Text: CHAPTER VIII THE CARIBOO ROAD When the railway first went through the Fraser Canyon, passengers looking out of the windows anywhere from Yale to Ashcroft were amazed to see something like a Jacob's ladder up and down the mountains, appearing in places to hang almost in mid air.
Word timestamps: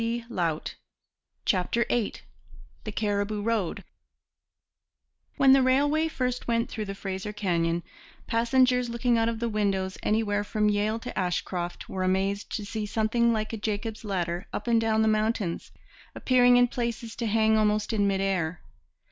CHAPTER 1.45 1.85
VIII 1.87 2.13
THE 2.85 2.91
CARIBOO 2.91 3.43
ROAD 3.43 3.83
When 5.37 5.53
the 5.53 5.61
railway 5.61 6.07
first 6.07 6.47
went 6.47 6.71
through 6.71 6.85
the 6.85 6.95
Fraser 6.95 7.31
Canyon, 7.31 7.83
passengers 8.25 8.89
looking 8.89 9.19
out 9.19 9.29
of 9.29 9.37
the 9.37 9.47
windows 9.47 9.99
anywhere 10.01 10.43
from 10.43 10.69
Yale 10.69 10.97
to 10.97 11.15
Ashcroft 11.15 11.87
were 11.87 12.01
amazed 12.03 12.49
to 12.55 12.65
see 12.65 12.87
something 12.87 13.31
like 13.31 13.53
a 13.53 13.57
Jacob's 13.57 14.03
ladder 14.03 14.47
up 14.51 14.65
and 14.67 14.81
down 14.81 15.03
the 15.03 15.07
mountains, 15.07 15.71
appearing 16.15 16.57
in 16.57 16.67
places 16.67 17.15
to 17.17 17.27
hang 17.27 17.55
almost 17.55 17.93
in 17.93 18.07
mid 18.07 18.21
air. 18.21 18.63